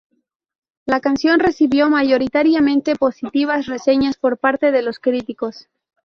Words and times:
La 0.87 0.99
canción 0.99 1.39
recibió 1.39 1.87
mayoritariamente 1.87 2.95
positivas 2.95 3.67
reseñas 3.67 4.17
por 4.17 4.39
parte 4.39 4.71
de 4.71 4.81
los 4.81 4.97
críticos. 4.97 5.69